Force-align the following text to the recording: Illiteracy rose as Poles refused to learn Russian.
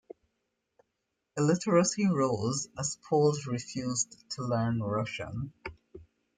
Illiteracy 1.37 2.07
rose 2.07 2.69
as 2.75 2.97
Poles 3.07 3.45
refused 3.45 4.17
to 4.31 4.41
learn 4.41 4.81
Russian. 4.81 5.53